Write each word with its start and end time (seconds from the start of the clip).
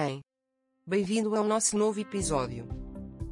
Ei! 0.00 0.20
Bem-vindo 0.86 1.34
ao 1.34 1.42
nosso 1.42 1.76
novo 1.76 1.98
episódio. 1.98 2.68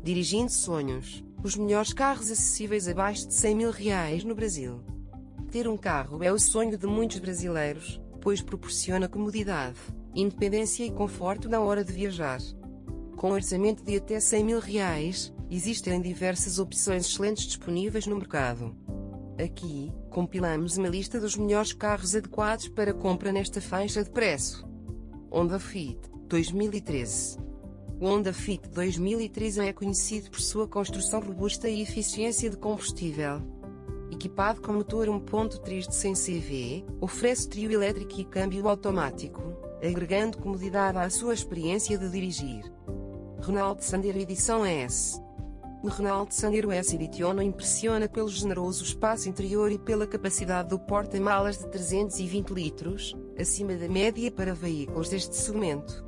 Dirigindo 0.03 0.51
Sonhos, 0.51 1.25
os 1.45 1.55
melhores 1.55 1.93
carros 1.93 2.29
acessíveis 2.29 2.89
abaixo 2.89 3.29
de 3.29 3.35
100 3.35 3.55
mil 3.55 3.71
reais 3.71 4.25
no 4.25 4.35
Brasil. 4.35 4.83
Ter 5.53 5.69
um 5.69 5.77
carro 5.77 6.25
é 6.25 6.33
o 6.33 6.41
sonho 6.41 6.77
de 6.77 6.85
muitos 6.85 7.21
brasileiros, 7.21 8.01
pois 8.21 8.43
proporciona 8.43 9.09
comodidade, 9.09 9.79
independência 10.13 10.85
e 10.85 10.91
conforto 10.91 11.49
na 11.49 11.61
hora 11.61 11.85
de 11.85 11.93
viajar. 11.93 12.41
Com 13.17 13.31
orçamento 13.31 13.85
de 13.85 13.99
até 13.99 14.19
100 14.19 14.45
mil 14.45 14.59
reais, 14.59 15.33
existem 15.49 16.03
diversas 16.03 16.59
opções 16.59 17.07
excelentes 17.07 17.47
disponíveis 17.47 18.09
no 18.09 18.17
mercado. 18.17 18.75
Aqui, 19.39 19.93
compilamos 20.11 20.77
uma 20.77 20.89
lista 20.89 21.21
dos 21.21 21.37
melhores 21.37 21.73
carros 21.73 22.17
adequados 22.17 22.67
para 22.67 22.93
compra 22.93 23.31
nesta 23.31 23.61
faixa 23.61 24.03
de 24.03 24.11
preço. 24.11 24.67
Honda 25.31 25.61
Fit, 25.61 26.16
2013. 26.27 27.39
O 28.01 28.07
Honda 28.07 28.33
Fit 28.33 28.69
2013 28.69 29.61
é 29.61 29.73
conhecido 29.73 30.31
por 30.31 30.41
sua 30.41 30.67
construção 30.67 31.21
robusta 31.21 31.69
e 31.69 31.81
eficiência 31.81 32.51
de 32.51 32.57
combustível. 32.57 33.41
Equipado 34.11 34.61
com 34.61 34.73
motor 34.73 35.09
1.3 35.09 35.89
de 35.89 35.95
100 35.95 36.15
CV, 36.15 36.85
oferece 37.01 37.49
trio 37.49 37.71
elétrico 37.71 38.21
e 38.21 38.25
câmbio 38.25 38.69
automático, 38.69 39.43
agregando 39.83 40.39
comodidade 40.39 40.99
à 40.99 41.09
sua 41.09 41.35
experiência 41.35 41.97
de 41.97 42.11
dirigir. 42.11 42.65
Renault 43.41 43.85
Sandero 43.85 44.19
Edição 44.19 44.65
S 44.65 45.21
o 45.83 45.89
Renault 45.89 46.35
Sandero 46.35 46.73
S 46.73 46.95
Edition 46.95 47.41
impressiona 47.43 48.09
pelo 48.09 48.29
generoso 48.29 48.83
espaço 48.83 49.29
interior 49.29 49.71
e 49.71 49.79
pela 49.79 50.07
capacidade 50.07 50.71
do 50.71 50.79
porta-malas 50.79 51.59
de 51.59 51.69
320 51.69 52.51
litros, 52.51 53.15
acima 53.39 53.75
da 53.77 53.89
média 53.89 54.31
para 54.33 54.55
veículos 54.55 55.11
deste 55.11 55.37
segmento. 55.37 56.06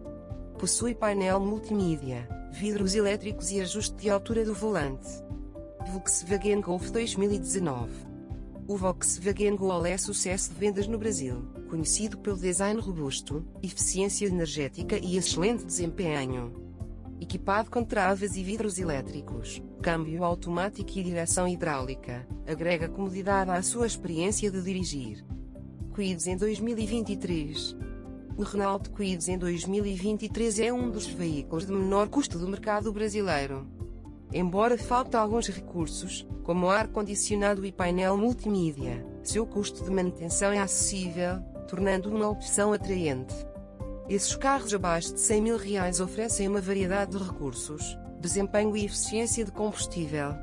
Possui 0.59 0.93
painel 0.93 1.39
multimídia, 1.39 2.29
vidros 2.51 2.97
elétricos 2.97 3.53
e 3.53 3.61
ajuste 3.61 3.95
de 3.97 4.11
altura 4.11 4.45
do 4.45 4.53
volante. 4.53 5.09
Volkswagen 5.93 6.61
Golf 6.61 6.91
2019 6.91 7.93
O 8.67 8.77
Volkswagen 8.77 9.55
Gol 9.55 9.87
é 9.87 9.97
sucesso 9.97 10.53
de 10.53 10.59
vendas 10.59 10.89
no 10.89 10.99
Brasil, 10.99 11.45
conhecido 11.71 12.19
pelo 12.19 12.37
design 12.37 12.81
robusto, 12.81 13.47
eficiência 13.63 14.27
energética 14.27 14.99
e 14.99 15.17
excelente 15.17 15.65
desempenho 15.65 16.67
equipado 17.21 17.71
com 17.71 17.85
travas 17.85 18.37
e 18.37 18.43
vidros 18.43 18.79
elétricos, 18.79 19.63
câmbio 19.83 20.25
automático 20.25 20.99
e 20.99 21.03
direção 21.03 21.49
hidráulica, 21.49 22.27
agrega 22.47 22.89
comodidade 22.89 23.51
à 23.51 23.63
sua 23.63 23.87
experiência 23.87 24.51
de 24.51 24.63
dirigir. 24.63 25.25
Quids 25.95 26.27
em 26.27 26.37
2023 26.37 27.77
O 28.39 28.45
Renault 28.45 28.91
Quids 28.91 29.27
em 29.27 29.37
2023 29.37 30.61
é 30.61 30.73
um 30.73 30.89
dos 30.89 31.09
veículos 31.09 31.67
de 31.67 31.73
menor 31.73 32.09
custo 32.09 32.39
do 32.39 32.47
mercado 32.47 32.93
brasileiro. 32.93 33.67
Embora 34.33 34.79
falte 34.79 35.17
alguns 35.17 35.49
recursos, 35.49 36.25
como 36.45 36.71
ar-condicionado 36.71 37.67
e 37.67 37.73
painel 37.73 38.17
multimídia, 38.17 39.05
seu 39.25 39.45
custo 39.45 39.83
de 39.83 39.91
manutenção 39.91 40.53
é 40.53 40.61
acessível, 40.61 41.41
tornando 41.67 42.15
uma 42.15 42.29
opção 42.29 42.73
atraente. 42.73 43.35
Esses 44.09 44.37
carros 44.37 44.73
abaixo 44.73 45.15
de 45.15 45.21
100 45.21 45.43
mil 45.43 45.57
reais 45.57 45.99
oferecem 45.99 46.47
uma 46.47 46.61
variedade 46.61 47.19
de 47.19 47.25
recursos, 47.25 47.99
desempenho 48.21 48.77
e 48.77 48.85
eficiência 48.85 49.45
de 49.45 49.51
combustível. 49.51 50.37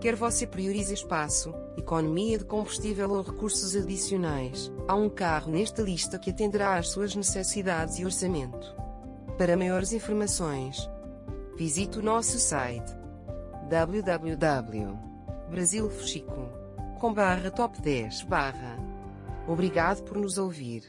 Quer 0.00 0.14
você 0.14 0.46
priorize 0.46 0.94
espaço, 0.94 1.52
economia 1.76 2.38
de 2.38 2.44
combustível 2.44 3.10
ou 3.10 3.22
recursos 3.22 3.74
adicionais, 3.74 4.70
há 4.86 4.94
um 4.94 5.08
carro 5.08 5.50
nesta 5.50 5.82
lista 5.82 6.18
que 6.18 6.30
atenderá 6.30 6.76
às 6.76 6.88
suas 6.88 7.14
necessidades 7.14 7.98
e 7.98 8.04
orçamento. 8.04 8.76
Para 9.38 9.56
maiores 9.56 9.92
informações, 9.92 10.88
visite 11.56 11.98
o 11.98 12.02
nosso 12.02 12.38
site 12.38 12.94
www.brasilfuxico.com 13.68 16.66
top 17.54 17.80
10 17.80 18.26
Obrigado 19.46 20.02
por 20.02 20.16
nos 20.16 20.38
ouvir. 20.38 20.82